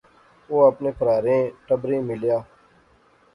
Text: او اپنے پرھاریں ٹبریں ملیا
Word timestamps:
او 0.49 0.55
اپنے 0.69 0.89
پرھاریں 0.99 1.41
ٹبریں 1.67 2.01
ملیا 2.09 2.37